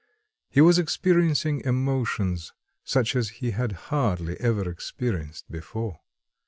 [0.49, 2.53] He was experiencing emotions
[2.83, 5.99] such as he had hardly ever experienced before.